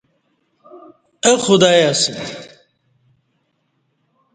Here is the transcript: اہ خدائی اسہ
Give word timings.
اہ 1.27 1.35
خدائی 1.43 1.81
اسہ 1.91 2.13